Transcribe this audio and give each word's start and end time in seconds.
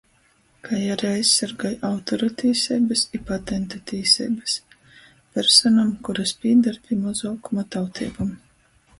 Kai 0.67 0.77
ari 0.93 1.07
aizsorgoj 1.09 1.71
autoru 1.89 2.29
tīseibys 2.41 3.03
i 3.19 3.19
patentu 3.27 3.81
tīseibys. 3.91 4.55
Personom, 5.35 5.91
kurys 6.07 6.33
pīdar 6.45 6.81
pi 6.87 6.97
mozuokuma 7.03 7.67
tauteibom, 7.77 8.33